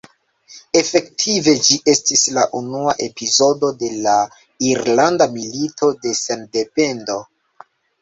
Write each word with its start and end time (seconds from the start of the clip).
Efektive 0.79 1.53
ĝi 1.67 1.77
estis 1.93 2.23
la 2.39 2.47
unua 2.61 2.97
epizodo 3.09 3.71
de 3.85 3.93
la 4.09 4.17
Irlanda 4.73 5.31
Milito 5.39 5.95
de 6.03 6.19
Sendependo. 6.25 7.25